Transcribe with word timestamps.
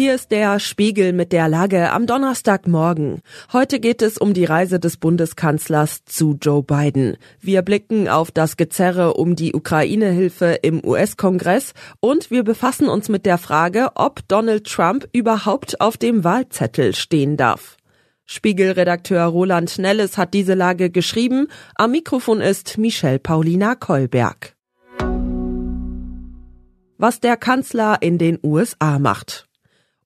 Hier 0.00 0.14
ist 0.14 0.30
der 0.30 0.60
Spiegel 0.60 1.12
mit 1.12 1.32
der 1.32 1.48
Lage 1.48 1.90
am 1.90 2.06
Donnerstagmorgen. 2.06 3.20
Heute 3.52 3.80
geht 3.80 4.00
es 4.00 4.16
um 4.16 4.32
die 4.32 4.44
Reise 4.44 4.78
des 4.78 4.96
Bundeskanzlers 4.96 6.04
zu 6.04 6.38
Joe 6.40 6.62
Biden. 6.62 7.16
Wir 7.40 7.62
blicken 7.62 8.08
auf 8.08 8.30
das 8.30 8.56
Gezerre 8.56 9.14
um 9.14 9.34
die 9.34 9.56
Ukraine-Hilfe 9.56 10.60
im 10.62 10.86
US-Kongress 10.86 11.72
und 11.98 12.30
wir 12.30 12.44
befassen 12.44 12.88
uns 12.88 13.08
mit 13.08 13.26
der 13.26 13.38
Frage, 13.38 13.88
ob 13.96 14.20
Donald 14.28 14.68
Trump 14.68 15.08
überhaupt 15.12 15.80
auf 15.80 15.96
dem 15.96 16.22
Wahlzettel 16.22 16.94
stehen 16.94 17.36
darf. 17.36 17.76
Spiegelredakteur 18.24 19.24
Roland 19.24 19.78
Nelles 19.80 20.16
hat 20.16 20.32
diese 20.32 20.54
Lage 20.54 20.90
geschrieben. 20.90 21.48
Am 21.74 21.90
Mikrofon 21.90 22.40
ist 22.40 22.78
Michelle 22.78 23.18
Paulina 23.18 23.74
Kolberg. 23.74 24.54
Was 26.98 27.18
der 27.18 27.36
Kanzler 27.36 27.98
in 28.00 28.18
den 28.18 28.38
USA 28.44 29.00
macht. 29.00 29.47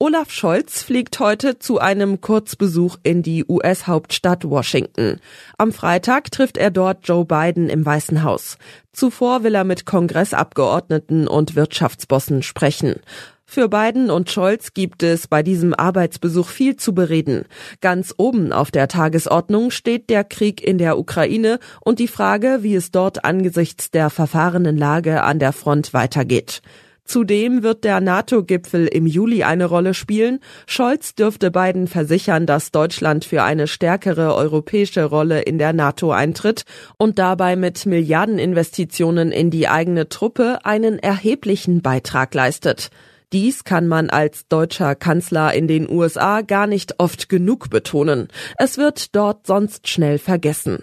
Olaf 0.00 0.30
Scholz 0.30 0.80
fliegt 0.82 1.18
heute 1.18 1.58
zu 1.58 1.80
einem 1.80 2.20
Kurzbesuch 2.20 2.98
in 3.02 3.24
die 3.24 3.44
US-Hauptstadt 3.48 4.48
Washington. 4.48 5.18
Am 5.56 5.72
Freitag 5.72 6.30
trifft 6.30 6.56
er 6.56 6.70
dort 6.70 7.08
Joe 7.08 7.24
Biden 7.24 7.68
im 7.68 7.84
Weißen 7.84 8.22
Haus. 8.22 8.58
Zuvor 8.92 9.42
will 9.42 9.56
er 9.56 9.64
mit 9.64 9.86
Kongressabgeordneten 9.86 11.26
und 11.26 11.56
Wirtschaftsbossen 11.56 12.44
sprechen. 12.44 13.00
Für 13.44 13.68
Biden 13.68 14.12
und 14.12 14.30
Scholz 14.30 14.72
gibt 14.72 15.02
es 15.02 15.26
bei 15.26 15.42
diesem 15.42 15.74
Arbeitsbesuch 15.74 16.46
viel 16.46 16.76
zu 16.76 16.94
bereden. 16.94 17.46
Ganz 17.80 18.14
oben 18.18 18.52
auf 18.52 18.70
der 18.70 18.86
Tagesordnung 18.86 19.72
steht 19.72 20.10
der 20.10 20.22
Krieg 20.22 20.62
in 20.62 20.78
der 20.78 20.96
Ukraine 20.96 21.58
und 21.80 21.98
die 21.98 22.06
Frage, 22.06 22.58
wie 22.60 22.76
es 22.76 22.92
dort 22.92 23.24
angesichts 23.24 23.90
der 23.90 24.10
verfahrenen 24.10 24.76
Lage 24.76 25.24
an 25.24 25.40
der 25.40 25.52
Front 25.52 25.92
weitergeht. 25.92 26.62
Zudem 27.08 27.62
wird 27.62 27.84
der 27.84 28.02
NATO-Gipfel 28.02 28.86
im 28.86 29.06
Juli 29.06 29.42
eine 29.42 29.64
Rolle 29.64 29.94
spielen. 29.94 30.40
Scholz 30.66 31.14
dürfte 31.14 31.50
Biden 31.50 31.86
versichern, 31.86 32.44
dass 32.44 32.70
Deutschland 32.70 33.24
für 33.24 33.42
eine 33.42 33.66
stärkere 33.66 34.34
europäische 34.34 35.04
Rolle 35.04 35.40
in 35.40 35.56
der 35.56 35.72
NATO 35.72 36.12
eintritt 36.12 36.64
und 36.98 37.18
dabei 37.18 37.56
mit 37.56 37.86
Milliardeninvestitionen 37.86 39.32
in 39.32 39.50
die 39.50 39.68
eigene 39.68 40.10
Truppe 40.10 40.58
einen 40.64 40.98
erheblichen 40.98 41.80
Beitrag 41.80 42.34
leistet. 42.34 42.90
Dies 43.32 43.64
kann 43.64 43.88
man 43.88 44.10
als 44.10 44.46
deutscher 44.48 44.94
Kanzler 44.94 45.54
in 45.54 45.66
den 45.66 45.88
USA 45.88 46.42
gar 46.42 46.66
nicht 46.66 46.98
oft 46.98 47.30
genug 47.30 47.70
betonen. 47.70 48.28
Es 48.58 48.76
wird 48.76 49.16
dort 49.16 49.46
sonst 49.46 49.88
schnell 49.88 50.18
vergessen. 50.18 50.82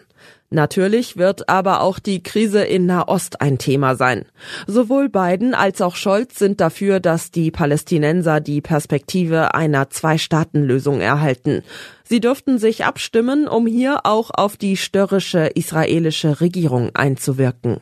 Natürlich 0.49 1.17
wird 1.17 1.49
aber 1.49 1.81
auch 1.81 1.99
die 1.99 2.21
Krise 2.21 2.63
in 2.63 2.85
Nahost 2.85 3.41
ein 3.41 3.57
Thema 3.57 3.95
sein. 3.95 4.25
Sowohl 4.67 5.09
Biden 5.09 5.53
als 5.53 5.81
auch 5.81 5.95
Scholz 5.95 6.37
sind 6.37 6.61
dafür, 6.61 6.99
dass 6.99 7.31
die 7.31 7.51
Palästinenser 7.51 8.39
die 8.39 8.61
Perspektive 8.61 9.53
einer 9.55 9.89
Zwei-Staaten-Lösung 9.89 11.01
erhalten. 11.01 11.63
Sie 12.03 12.19
dürften 12.19 12.59
sich 12.59 12.85
abstimmen, 12.85 13.47
um 13.47 13.65
hier 13.65 14.01
auch 14.03 14.29
auf 14.31 14.55
die 14.55 14.77
störrische 14.77 15.47
israelische 15.47 16.39
Regierung 16.39 16.91
einzuwirken. 16.93 17.81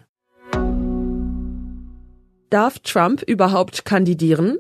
Darf 2.49 2.80
Trump 2.80 3.21
überhaupt 3.23 3.83
kandidieren? 3.83 4.59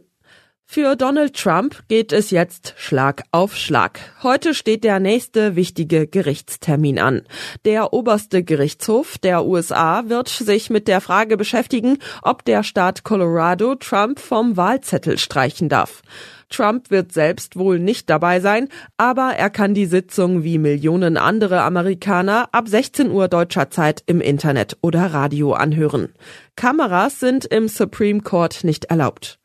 Für 0.65 0.95
Donald 0.95 1.35
Trump 1.35 1.83
geht 1.87 2.11
es 2.11 2.31
jetzt 2.31 2.73
Schlag 2.77 3.23
auf 3.31 3.55
Schlag. 3.55 3.99
Heute 4.23 4.55
steht 4.55 4.83
der 4.83 4.99
nächste 4.99 5.55
wichtige 5.55 6.07
Gerichtstermin 6.07 6.97
an. 6.97 7.21
Der 7.63 7.93
oberste 7.93 8.43
Gerichtshof 8.43 9.19
der 9.19 9.45
USA 9.45 10.05
wird 10.07 10.29
sich 10.29 10.71
mit 10.71 10.87
der 10.87 10.99
Frage 10.99 11.37
beschäftigen, 11.37 11.99
ob 12.23 12.43
der 12.43 12.63
Staat 12.63 13.03
Colorado 13.03 13.75
Trump 13.75 14.19
vom 14.19 14.57
Wahlzettel 14.57 15.19
streichen 15.19 15.69
darf. 15.69 16.01
Trump 16.49 16.89
wird 16.89 17.11
selbst 17.11 17.55
wohl 17.55 17.79
nicht 17.79 18.09
dabei 18.09 18.39
sein, 18.39 18.69
aber 18.97 19.33
er 19.35 19.49
kann 19.49 19.73
die 19.73 19.85
Sitzung 19.85 20.43
wie 20.43 20.57
Millionen 20.57 21.17
andere 21.17 21.61
Amerikaner 21.61 22.49
ab 22.51 22.67
16 22.67 23.11
Uhr 23.11 23.27
deutscher 23.27 23.69
Zeit 23.69 24.01
im 24.05 24.21
Internet 24.21 24.77
oder 24.81 25.13
Radio 25.13 25.53
anhören. 25.53 26.13
Kameras 26.55 27.19
sind 27.19 27.45
im 27.45 27.67
Supreme 27.67 28.21
Court 28.21 28.63
nicht 28.63 28.85
erlaubt. 28.85 29.39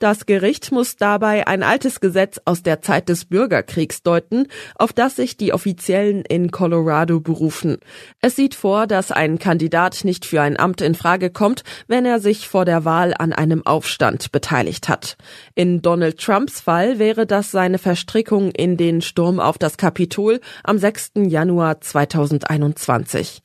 Das 0.00 0.24
Gericht 0.24 0.72
muss 0.72 0.96
dabei 0.96 1.46
ein 1.46 1.62
altes 1.62 2.00
Gesetz 2.00 2.40
aus 2.46 2.62
der 2.62 2.80
Zeit 2.80 3.10
des 3.10 3.26
Bürgerkriegs 3.26 4.02
deuten, 4.02 4.46
auf 4.76 4.94
das 4.94 5.14
sich 5.14 5.36
die 5.36 5.52
Offiziellen 5.52 6.22
in 6.22 6.50
Colorado 6.50 7.20
berufen. 7.20 7.76
Es 8.22 8.34
sieht 8.34 8.54
vor, 8.54 8.86
dass 8.86 9.12
ein 9.12 9.38
Kandidat 9.38 10.04
nicht 10.04 10.24
für 10.24 10.40
ein 10.40 10.58
Amt 10.58 10.80
in 10.80 10.94
Frage 10.94 11.28
kommt, 11.28 11.64
wenn 11.86 12.06
er 12.06 12.18
sich 12.18 12.48
vor 12.48 12.64
der 12.64 12.86
Wahl 12.86 13.12
an 13.18 13.34
einem 13.34 13.66
Aufstand 13.66 14.32
beteiligt 14.32 14.88
hat. 14.88 15.18
In 15.54 15.82
Donald 15.82 16.18
Trumps 16.18 16.62
Fall 16.62 16.98
wäre 16.98 17.26
das 17.26 17.50
seine 17.50 17.76
Verstrickung 17.76 18.52
in 18.52 18.78
den 18.78 19.02
Sturm 19.02 19.38
auf 19.38 19.58
das 19.58 19.76
Kapitol 19.76 20.40
am 20.64 20.78
6. 20.78 21.10
Januar 21.26 21.82
2021. 21.82 23.42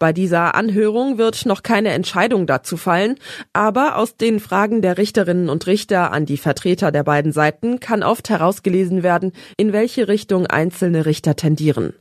Bei 0.00 0.14
dieser 0.14 0.54
Anhörung 0.54 1.18
wird 1.18 1.44
noch 1.44 1.62
keine 1.62 1.90
Entscheidung 1.90 2.46
dazu 2.46 2.78
fallen, 2.78 3.16
aber 3.52 3.98
aus 3.98 4.16
den 4.16 4.40
Fragen 4.40 4.80
der 4.80 4.96
Richterinnen 4.96 5.50
und 5.50 5.66
Richter 5.66 6.10
an 6.10 6.24
die 6.24 6.38
Vertreter 6.38 6.90
der 6.90 7.04
beiden 7.04 7.32
Seiten 7.32 7.80
kann 7.80 8.02
oft 8.02 8.30
herausgelesen 8.30 9.02
werden, 9.02 9.32
in 9.58 9.74
welche 9.74 10.08
Richtung 10.08 10.46
einzelne 10.46 11.04
Richter 11.04 11.36
tendieren. 11.36 11.92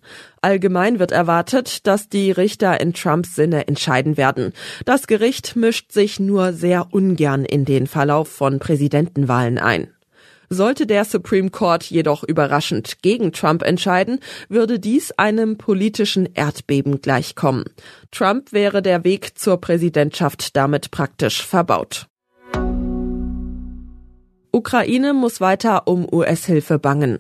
Allgemein 0.42 1.00
wird 1.00 1.12
erwartet, 1.12 1.86
dass 1.88 2.08
die 2.08 2.32
Richter 2.32 2.80
in 2.80 2.94
Trumps 2.94 3.36
Sinne 3.36 3.68
entscheiden 3.68 4.16
werden. 4.16 4.54
Das 4.86 5.06
Gericht 5.06 5.58
mischt 5.58 5.92
sich 5.92 6.22
nur 6.22 6.54
sehr 6.54 6.88
ungern 6.92 7.44
in 7.44 7.66
den 7.66 7.86
Verlauf 7.86 8.30
von 8.30 8.60
Präsidentenwahlen 8.60 9.58
ein. 9.58 9.90
Sollte 10.50 10.88
der 10.88 11.06
Supreme 11.06 11.52
Court 11.52 11.84
jedoch 11.84 12.24
überraschend 12.24 13.04
gegen 13.04 13.32
Trump 13.32 13.62
entscheiden, 13.62 14.20
würde 14.50 14.80
dies 14.80 15.12
einem 15.12 15.58
politischen 15.58 16.28
Erdbeben 16.34 17.02
gleichkommen. 17.02 17.66
Trump 18.12 18.52
wäre 18.52 18.82
der 18.82 19.04
Weg 19.04 19.38
zur 19.38 19.62
Präsidentschaft 19.62 20.56
damit 20.56 20.90
praktisch 20.90 21.46
verbaut. 21.46 22.08
Ukraine 24.52 25.14
muss 25.14 25.40
weiter 25.40 25.88
um 25.88 26.08
US-Hilfe 26.12 26.80
bangen. 26.80 27.20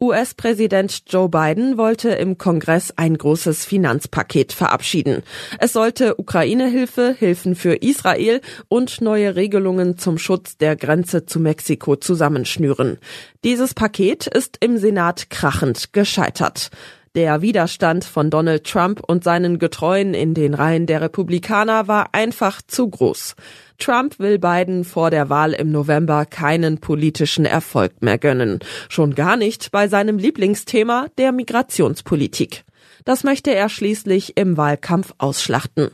US-Präsident 0.00 1.02
Joe 1.08 1.28
Biden 1.28 1.76
wollte 1.76 2.10
im 2.10 2.38
Kongress 2.38 2.92
ein 2.96 3.18
großes 3.18 3.64
Finanzpaket 3.64 4.52
verabschieden. 4.52 5.22
Es 5.58 5.72
sollte 5.72 6.18
Ukraine-Hilfe, 6.18 7.14
Hilfen 7.18 7.54
für 7.54 7.74
Israel 7.74 8.40
und 8.68 9.00
neue 9.00 9.34
Regelungen 9.36 9.98
zum 9.98 10.18
Schutz 10.18 10.56
der 10.56 10.76
Grenze 10.76 11.26
zu 11.26 11.40
Mexiko 11.40 11.96
zusammenschnüren. 11.96 12.98
Dieses 13.44 13.74
Paket 13.74 14.26
ist 14.26 14.58
im 14.60 14.78
Senat 14.78 15.30
krachend 15.30 15.92
gescheitert. 15.92 16.70
Der 17.14 17.40
Widerstand 17.40 18.04
von 18.04 18.30
Donald 18.30 18.64
Trump 18.64 19.00
und 19.06 19.24
seinen 19.24 19.58
Getreuen 19.58 20.14
in 20.14 20.34
den 20.34 20.54
Reihen 20.54 20.86
der 20.86 21.00
Republikaner 21.00 21.88
war 21.88 22.10
einfach 22.12 22.60
zu 22.66 22.88
groß. 22.88 23.34
Trump 23.78 24.18
will 24.18 24.38
Biden 24.38 24.84
vor 24.84 25.10
der 25.10 25.30
Wahl 25.30 25.52
im 25.52 25.70
November 25.70 26.26
keinen 26.26 26.78
politischen 26.78 27.44
Erfolg 27.44 28.02
mehr 28.02 28.18
gönnen. 28.18 28.58
Schon 28.88 29.14
gar 29.14 29.36
nicht 29.36 29.70
bei 29.70 29.88
seinem 29.88 30.18
Lieblingsthema 30.18 31.06
der 31.16 31.32
Migrationspolitik. 31.32 32.64
Das 33.04 33.24
möchte 33.24 33.54
er 33.54 33.68
schließlich 33.68 34.36
im 34.36 34.56
Wahlkampf 34.56 35.14
ausschlachten. 35.18 35.90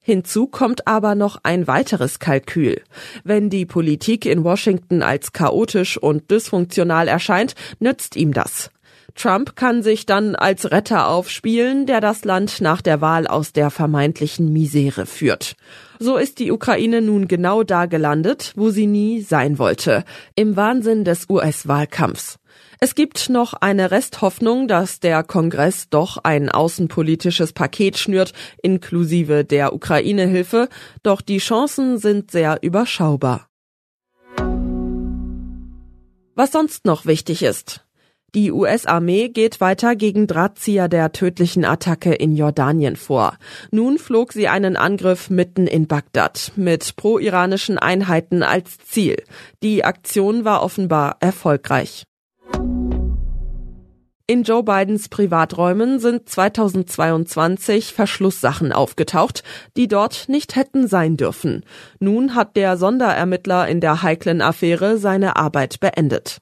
Hinzu 0.00 0.46
kommt 0.46 0.86
aber 0.86 1.14
noch 1.14 1.38
ein 1.42 1.66
weiteres 1.66 2.18
Kalkül. 2.18 2.82
Wenn 3.24 3.50
die 3.50 3.66
Politik 3.66 4.26
in 4.26 4.44
Washington 4.44 5.02
als 5.02 5.32
chaotisch 5.32 5.96
und 5.96 6.30
dysfunktional 6.30 7.08
erscheint, 7.08 7.54
nützt 7.78 8.16
ihm 8.16 8.32
das. 8.32 8.70
Trump 9.14 9.56
kann 9.56 9.82
sich 9.82 10.06
dann 10.06 10.34
als 10.34 10.70
Retter 10.70 11.08
aufspielen, 11.08 11.86
der 11.86 12.00
das 12.00 12.24
Land 12.24 12.60
nach 12.60 12.82
der 12.82 13.00
Wahl 13.00 13.26
aus 13.26 13.52
der 13.52 13.70
vermeintlichen 13.70 14.52
Misere 14.52 15.06
führt. 15.06 15.54
So 15.98 16.16
ist 16.16 16.38
die 16.38 16.50
Ukraine 16.50 17.00
nun 17.00 17.28
genau 17.28 17.62
da 17.62 17.86
gelandet, 17.86 18.52
wo 18.56 18.70
sie 18.70 18.86
nie 18.86 19.20
sein 19.20 19.58
wollte, 19.58 20.04
im 20.34 20.56
Wahnsinn 20.56 21.04
des 21.04 21.28
US-Wahlkampfs. 21.28 22.38
Es 22.80 22.96
gibt 22.96 23.30
noch 23.30 23.52
eine 23.54 23.92
Resthoffnung, 23.92 24.66
dass 24.66 24.98
der 24.98 25.22
Kongress 25.22 25.88
doch 25.88 26.18
ein 26.24 26.48
außenpolitisches 26.48 27.52
Paket 27.52 27.96
schnürt, 27.96 28.32
inklusive 28.60 29.44
der 29.44 29.72
Ukraine-Hilfe, 29.72 30.68
doch 31.04 31.20
die 31.20 31.38
Chancen 31.38 31.98
sind 31.98 32.32
sehr 32.32 32.58
überschaubar. 32.62 33.46
Was 36.34 36.50
sonst 36.50 36.86
noch 36.86 37.06
wichtig 37.06 37.44
ist. 37.44 37.84
Die 38.34 38.50
US-Armee 38.50 39.28
geht 39.28 39.60
weiter 39.60 39.94
gegen 39.94 40.26
Drahtzieher 40.26 40.88
der 40.88 41.12
tödlichen 41.12 41.66
Attacke 41.66 42.14
in 42.14 42.34
Jordanien 42.34 42.96
vor. 42.96 43.36
Nun 43.70 43.98
flog 43.98 44.32
sie 44.32 44.48
einen 44.48 44.76
Angriff 44.76 45.28
mitten 45.28 45.66
in 45.66 45.86
Bagdad 45.86 46.52
mit 46.56 46.96
pro-iranischen 46.96 47.76
Einheiten 47.76 48.42
als 48.42 48.78
Ziel. 48.78 49.22
Die 49.62 49.84
Aktion 49.84 50.46
war 50.46 50.62
offenbar 50.62 51.18
erfolgreich. 51.20 52.04
In 54.26 54.44
Joe 54.44 54.62
Bidens 54.62 55.10
Privaträumen 55.10 55.98
sind 55.98 56.26
2022 56.26 57.92
Verschlusssachen 57.92 58.72
aufgetaucht, 58.72 59.42
die 59.76 59.88
dort 59.88 60.30
nicht 60.30 60.56
hätten 60.56 60.88
sein 60.88 61.18
dürfen. 61.18 61.64
Nun 61.98 62.34
hat 62.34 62.56
der 62.56 62.78
Sonderermittler 62.78 63.68
in 63.68 63.80
der 63.80 64.02
heiklen 64.02 64.40
Affäre 64.40 64.96
seine 64.96 65.36
Arbeit 65.36 65.80
beendet. 65.80 66.38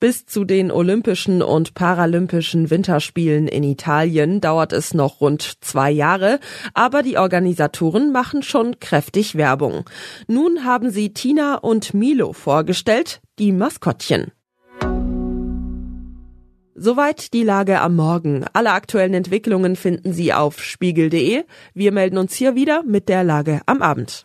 Bis 0.00 0.24
zu 0.24 0.46
den 0.46 0.72
Olympischen 0.72 1.42
und 1.42 1.74
Paralympischen 1.74 2.70
Winterspielen 2.70 3.46
in 3.46 3.62
Italien 3.62 4.40
dauert 4.40 4.72
es 4.72 4.94
noch 4.94 5.20
rund 5.20 5.58
zwei 5.60 5.90
Jahre, 5.90 6.40
aber 6.72 7.02
die 7.02 7.18
Organisatoren 7.18 8.10
machen 8.10 8.42
schon 8.42 8.80
kräftig 8.80 9.34
Werbung. 9.34 9.84
Nun 10.26 10.64
haben 10.64 10.88
sie 10.88 11.12
Tina 11.12 11.56
und 11.56 11.92
Milo 11.92 12.32
vorgestellt, 12.32 13.20
die 13.38 13.52
Maskottchen. 13.52 14.32
Soweit 16.74 17.34
die 17.34 17.42
Lage 17.42 17.82
am 17.82 17.94
Morgen. 17.94 18.46
Alle 18.54 18.72
aktuellen 18.72 19.12
Entwicklungen 19.12 19.76
finden 19.76 20.14
Sie 20.14 20.32
auf 20.32 20.62
spiegel.de. 20.62 21.44
Wir 21.74 21.92
melden 21.92 22.16
uns 22.16 22.34
hier 22.34 22.54
wieder 22.54 22.82
mit 22.84 23.10
der 23.10 23.22
Lage 23.22 23.60
am 23.66 23.82
Abend. 23.82 24.24